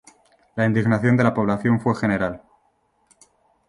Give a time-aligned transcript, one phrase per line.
[0.55, 2.41] La indignación de la población fue general.